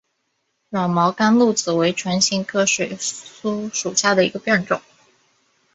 [0.69, 4.81] 软毛甘露子为唇形科水苏属下的一个变种。